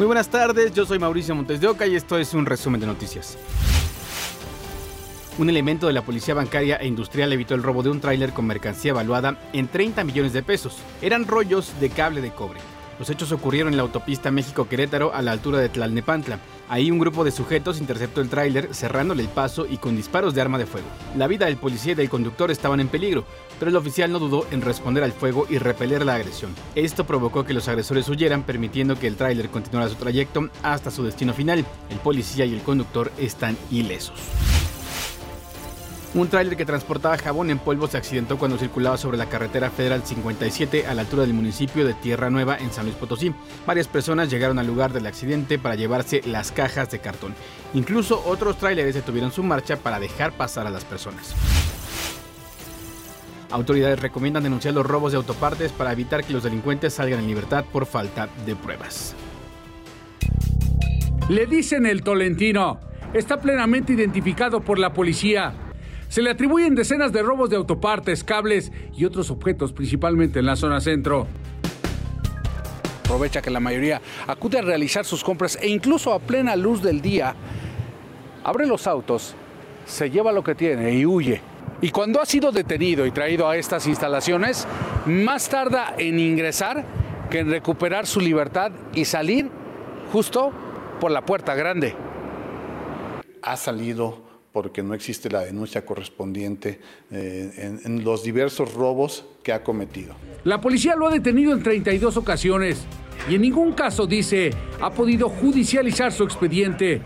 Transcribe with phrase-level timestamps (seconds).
[0.00, 2.86] Muy buenas tardes, yo soy Mauricio Montes de Oca y esto es un resumen de
[2.86, 3.36] noticias.
[5.36, 8.46] Un elemento de la policía bancaria e industrial evitó el robo de un tráiler con
[8.46, 10.78] mercancía evaluada en 30 millones de pesos.
[11.02, 12.60] Eran rollos de cable de cobre.
[13.00, 16.38] Los hechos ocurrieron en la autopista México-Querétaro a la altura de Tlalnepantla.
[16.68, 20.42] Ahí un grupo de sujetos interceptó el tráiler cerrándole el paso y con disparos de
[20.42, 20.86] arma de fuego.
[21.16, 23.24] La vida del policía y del conductor estaban en peligro,
[23.58, 26.54] pero el oficial no dudó en responder al fuego y repeler la agresión.
[26.74, 31.02] Esto provocó que los agresores huyeran, permitiendo que el tráiler continuara su trayecto hasta su
[31.02, 31.64] destino final.
[31.88, 34.20] El policía y el conductor están ilesos.
[36.12, 40.02] Un tráiler que transportaba jabón en polvo se accidentó cuando circulaba sobre la carretera federal
[40.04, 43.32] 57 a la altura del municipio de Tierra Nueva en San Luis Potosí.
[43.64, 47.32] Varias personas llegaron al lugar del accidente para llevarse las cajas de cartón.
[47.74, 51.32] Incluso otros tráileres detuvieron su marcha para dejar pasar a las personas.
[53.52, 57.64] Autoridades recomiendan denunciar los robos de autopartes para evitar que los delincuentes salgan en libertad
[57.72, 59.14] por falta de pruebas.
[61.28, 62.80] Le dicen el Tolentino.
[63.14, 65.69] Está plenamente identificado por la policía
[66.10, 70.56] se le atribuyen decenas de robos de autopartes, cables y otros objetos, principalmente en la
[70.56, 71.28] zona centro.
[73.04, 77.00] Aprovecha que la mayoría acude a realizar sus compras e incluso a plena luz del
[77.00, 77.36] día,
[78.42, 79.36] abre los autos,
[79.86, 81.40] se lleva lo que tiene y huye.
[81.80, 84.66] Y cuando ha sido detenido y traído a estas instalaciones,
[85.06, 86.84] más tarda en ingresar
[87.30, 89.48] que en recuperar su libertad y salir
[90.12, 90.50] justo
[90.98, 91.94] por la puerta grande.
[93.42, 99.62] Ha salido porque no existe la denuncia correspondiente eh, en, los diversos robos que ha
[99.62, 100.14] cometido.
[100.44, 102.84] La policía lo ha detenido en 32 ocasiones
[103.28, 107.02] y en ningún caso, dice, ha podido judicializar su expediente.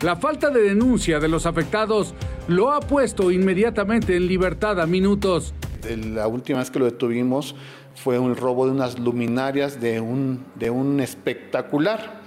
[0.00, 2.14] La falta de denuncia de los afectados
[2.48, 5.54] lo ha puesto inmediatamente en libertad a minutos.
[6.12, 7.54] La última vez que lo detuvimos
[7.94, 12.17] fue un robo de unas luminarias de un, de un espectacular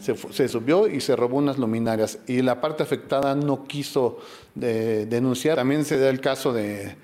[0.00, 4.18] se, subió y se robó unas luminarias y la parte afectada no quiso
[4.54, 5.56] denunciar.
[5.56, 6.96] También se da el caso de,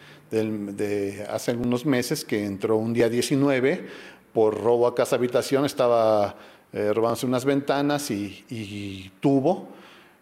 [1.28, 3.87] hace algunos meses que entró un día 19
[4.32, 6.37] por robo a casa habitación, estaba
[6.72, 9.69] eh, robándose unas ventanas y, y, tubo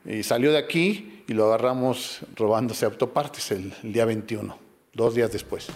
[0.04, 4.56] y salió de aquí y lo agarramos robándose autopartes el día 21,
[4.92, 5.68] dos días después.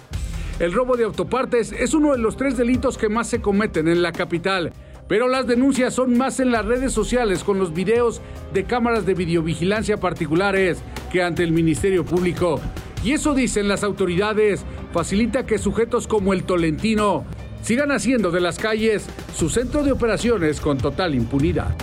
[0.61, 4.03] El robo de autopartes es uno de los tres delitos que más se cometen en
[4.03, 4.73] la capital.
[5.09, 8.21] Pero las denuncias son más en las redes sociales con los videos
[8.53, 10.79] de cámaras de videovigilancia particulares
[11.11, 12.61] que ante el Ministerio Público.
[13.03, 17.25] Y eso dicen las autoridades, facilita que sujetos como el Tolentino
[17.63, 21.75] sigan haciendo de las calles su centro de operaciones con total impunidad.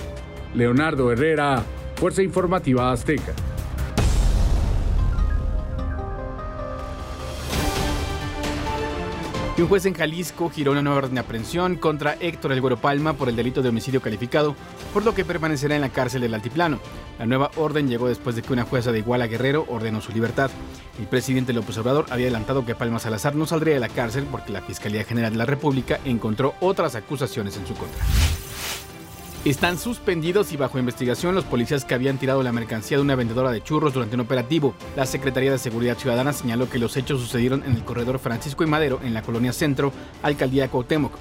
[0.54, 1.64] Leonardo Herrera,
[1.96, 3.34] Fuerza Informativa Azteca.
[9.58, 12.76] Y un juez en Jalisco giró una nueva orden de aprehensión contra Héctor El Güero
[12.76, 14.54] Palma por el delito de homicidio calificado,
[14.94, 16.78] por lo que permanecerá en la cárcel del Altiplano.
[17.18, 20.52] La nueva orden llegó después de que una jueza de Iguala Guerrero ordenó su libertad.
[21.00, 24.52] El presidente López Obrador había adelantado que Palma Salazar no saldría de la cárcel porque
[24.52, 28.04] la Fiscalía General de la República encontró otras acusaciones en su contra.
[29.46, 33.52] Están suspendidos y bajo investigación los policías que habían tirado la mercancía de una vendedora
[33.52, 34.74] de churros durante un operativo.
[34.96, 38.68] La Secretaría de Seguridad Ciudadana señaló que los hechos sucedieron en el corredor Francisco y
[38.68, 41.14] Madero, en la colonia Centro, alcaldía Cuauhtémoc,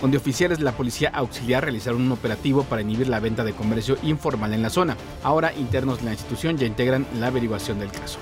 [0.00, 3.98] donde oficiales de la policía auxiliar realizaron un operativo para inhibir la venta de comercio
[4.04, 4.96] informal en la zona.
[5.24, 8.20] Ahora internos de la institución ya integran la averiguación del caso.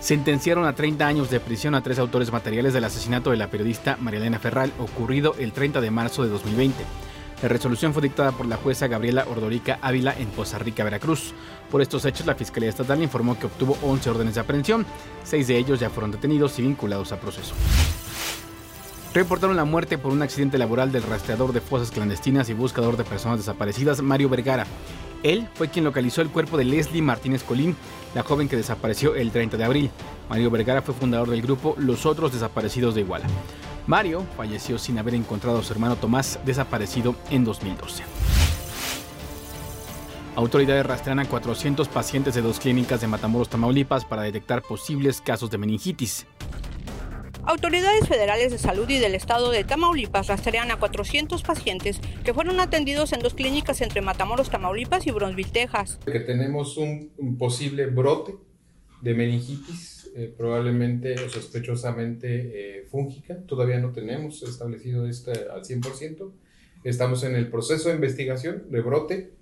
[0.00, 3.96] Sentenciaron a 30 años de prisión a tres autores materiales del asesinato de la periodista
[3.98, 7.07] Marielena Ferral ocurrido el 30 de marzo de 2020.
[7.42, 11.32] La resolución fue dictada por la jueza Gabriela Ordorica Ávila en Poza Rica, Veracruz.
[11.70, 14.84] Por estos hechos, la Fiscalía Estatal informó que obtuvo 11 órdenes de aprehensión,
[15.22, 17.54] seis de ellos ya fueron detenidos y vinculados a proceso.
[19.14, 23.04] Reportaron la muerte por un accidente laboral del rastreador de fosas clandestinas y buscador de
[23.04, 24.66] personas desaparecidas, Mario Vergara.
[25.22, 27.76] Él fue quien localizó el cuerpo de Leslie Martínez Colín,
[28.14, 29.90] la joven que desapareció el 30 de abril.
[30.28, 33.26] Mario Vergara fue fundador del grupo Los Otros Desaparecidos de Iguala.
[33.88, 38.02] Mario falleció sin haber encontrado a su hermano Tomás desaparecido en 2012.
[40.36, 45.50] Autoridades rastrean a 400 pacientes de dos clínicas de Matamoros, Tamaulipas para detectar posibles casos
[45.50, 46.26] de meningitis.
[47.44, 52.60] Autoridades federales de salud y del estado de Tamaulipas rastrean a 400 pacientes que fueron
[52.60, 55.98] atendidos en dos clínicas entre Matamoros, Tamaulipas y Bronzeville, Texas.
[56.04, 58.34] Que tenemos un, un posible brote
[59.00, 63.36] de meningitis eh, probablemente o sospechosamente eh, fúngica.
[63.46, 66.32] Todavía no tenemos establecido esto al 100%.
[66.84, 69.32] Estamos en el proceso de investigación de brote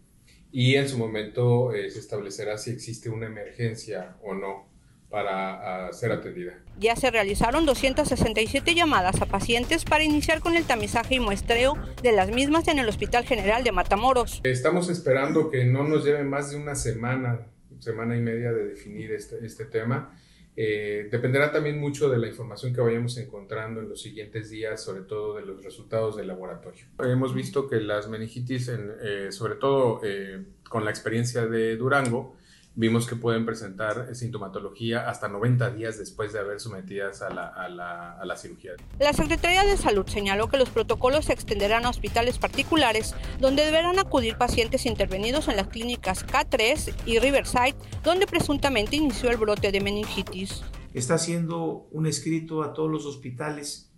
[0.53, 4.69] y en su momento eh, se establecerá si existe una emergencia o no
[5.09, 6.59] para ser atendida.
[6.79, 12.13] Ya se realizaron 267 llamadas a pacientes para iniciar con el tamizaje y muestreo de
[12.13, 14.41] las mismas en el Hospital General de Matamoros.
[14.43, 17.47] Estamos esperando que no nos lleve más de una semana,
[17.81, 20.17] semana y media de definir este, este tema.
[20.59, 25.03] Eh, dependerá también mucho de la información que vayamos encontrando en los siguientes días, sobre
[25.03, 26.87] todo de los resultados del laboratorio.
[26.99, 32.37] Hemos visto que las meningitis, eh, sobre todo eh, con la experiencia de Durango,
[32.77, 37.69] vimos que pueden presentar sintomatología hasta 90 días después de haber sometidas a la, a,
[37.71, 38.73] la, a la, cirugía.
[39.01, 43.99] La Secretaría de Salud señaló que los protocolos se extenderán a hospitales particulares donde deberán
[43.99, 47.75] acudir pacientes intervenidos en las clínicas K3 y Riverside,
[48.05, 50.63] donde presuntamente inició el brote de meningitis.
[50.93, 53.91] Está haciendo un escrito a todos los hospitales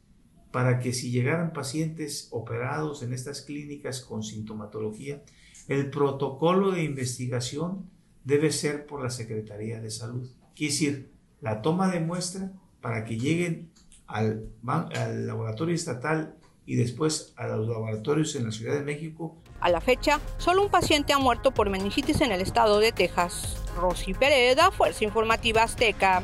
[0.52, 5.22] para que si llegaran pacientes operados en estas clínicas con sintomatología,
[5.66, 7.90] el protocolo de investigación
[8.28, 10.28] debe ser por la Secretaría de Salud.
[10.54, 11.10] Quiere decir,
[11.40, 12.52] la toma de muestra
[12.82, 13.70] para que lleguen
[14.06, 16.34] al, al laboratorio estatal
[16.66, 19.38] y después a los laboratorios en la Ciudad de México.
[19.60, 23.56] A la fecha, solo un paciente ha muerto por meningitis en el estado de Texas.
[23.80, 26.22] Rosy Pereda, Fuerza Informativa Azteca.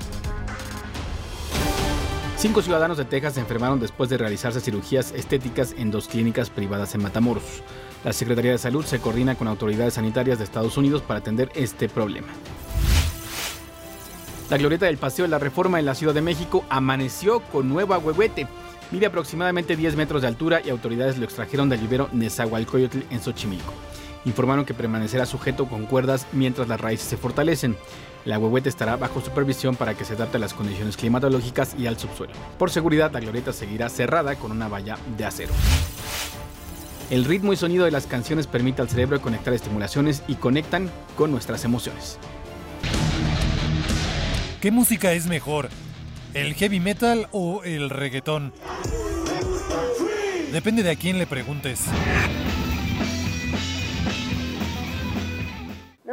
[2.37, 6.95] Cinco ciudadanos de Texas se enfermaron después de realizarse cirugías estéticas en dos clínicas privadas
[6.95, 7.62] en Matamoros.
[8.05, 11.89] La Secretaría de Salud se coordina con autoridades sanitarias de Estados Unidos para atender este
[11.89, 12.29] problema.
[14.51, 17.95] La glorieta del Paseo de la Reforma en la Ciudad de México amaneció con nuevo
[17.95, 18.47] agüehuete.
[18.91, 23.73] Mide aproximadamente 10 metros de altura y autoridades lo extrajeron del vivero Nezahualcóyotl en Xochimilco.
[24.27, 27.75] Informaron que permanecerá sujeto con cuerdas mientras las raíces se fortalecen.
[28.27, 31.99] La huehuete estará bajo supervisión para que se adapte a las condiciones climatológicas y al
[31.99, 32.35] subsuelo.
[32.59, 35.53] Por seguridad, la glorieta seguirá cerrada con una valla de acero.
[37.11, 41.31] El ritmo y sonido de las canciones permite al cerebro conectar estimulaciones y conectan con
[41.31, 42.19] nuestras emociones.
[44.61, 45.69] ¿Qué música es mejor?
[46.33, 48.55] ¿El heavy metal o el reggaetón?
[50.53, 51.83] Depende de a quién le preguntes.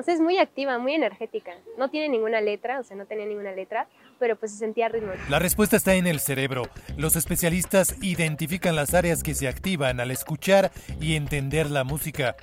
[0.01, 1.51] No sé, es muy activa, muy energética.
[1.77, 3.87] No tiene ninguna letra, o sea, no tenía ninguna letra,
[4.17, 5.11] pero pues se sentía ritmo.
[5.29, 6.63] La respuesta está en el cerebro.
[6.97, 12.35] Los especialistas identifican las áreas que se activan al escuchar y entender la música.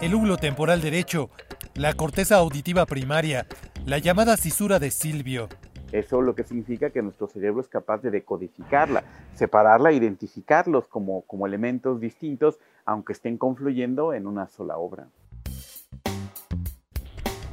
[0.00, 1.28] El húgalo temporal derecho,
[1.74, 3.46] la corteza auditiva primaria,
[3.84, 5.50] la llamada cisura de Silvio.
[5.92, 9.04] Eso lo que significa que nuestro cerebro es capaz de decodificarla,
[9.34, 15.08] separarla, identificarlos como, como elementos distintos, aunque estén confluyendo en una sola obra.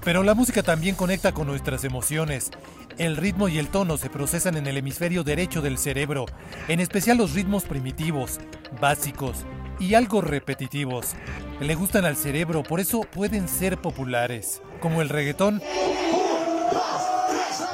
[0.05, 2.51] Pero la música también conecta con nuestras emociones.
[2.99, 6.27] El ritmo y el tono se procesan en el hemisferio derecho del cerebro,
[6.67, 8.39] en especial los ritmos primitivos,
[8.79, 9.47] básicos
[9.79, 11.15] y algo repetitivos.
[11.59, 15.59] Le gustan al cerebro, por eso pueden ser populares, como el reggaetón.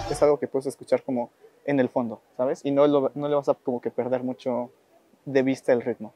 [0.09, 1.31] Es algo que puedes escuchar como
[1.65, 2.61] en el fondo, ¿sabes?
[2.63, 4.71] Y no, no le vas a como que perder mucho
[5.25, 6.13] de vista el ritmo.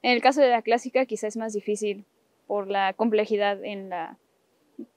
[0.00, 2.06] En el caso de la clásica quizás es más difícil
[2.46, 4.16] por la complejidad en la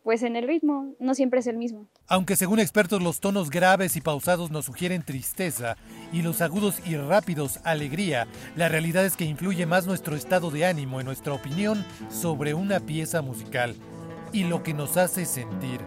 [0.04, 1.88] pues en el ritmo no siempre es el mismo.
[2.07, 5.78] Aunque según expertos los tonos graves y pausados nos sugieren tristeza
[6.12, 10.66] y los agudos y rápidos alegría, la realidad es que influye más nuestro estado de
[10.66, 13.75] ánimo y nuestra opinión sobre una pieza musical
[14.33, 15.80] y lo que nos hace sentir.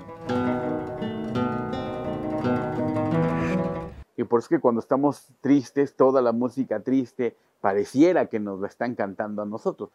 [4.17, 8.69] Y por eso que cuando estamos tristes, toda la música triste pareciera que nos la
[8.69, 9.91] están cantando a nosotros.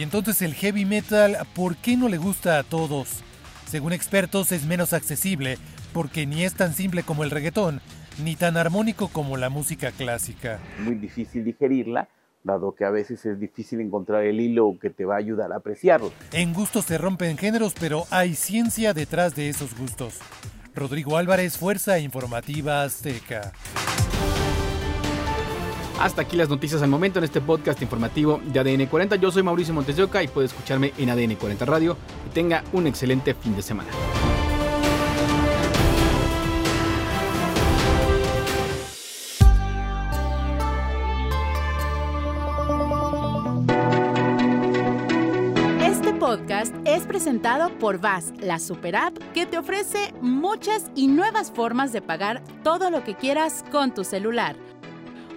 [0.00, 3.22] Y entonces el heavy metal, ¿por qué no le gusta a todos?
[3.66, 5.58] Según expertos es menos accesible
[5.92, 7.82] porque ni es tan simple como el reggaetón,
[8.24, 10.58] ni tan armónico como la música clásica.
[10.78, 12.08] Muy difícil digerirla,
[12.44, 15.56] dado que a veces es difícil encontrar el hilo que te va a ayudar a
[15.56, 16.14] apreciarlo.
[16.32, 20.18] En gustos se rompen géneros, pero hay ciencia detrás de esos gustos.
[20.74, 23.52] Rodrigo Álvarez, Fuerza Informativa Azteca.
[26.00, 29.16] Hasta aquí las noticias al momento en este podcast informativo de ADN 40.
[29.16, 31.94] Yo soy Mauricio Montes y puede escucharme en ADN 40 Radio.
[32.26, 33.90] Y tenga un excelente fin de semana.
[45.82, 51.50] Este podcast es presentado por VAS, la super app que te ofrece muchas y nuevas
[51.50, 54.56] formas de pagar todo lo que quieras con tu celular